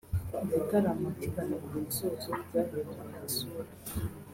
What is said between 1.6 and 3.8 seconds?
ku musozo byahinduye isura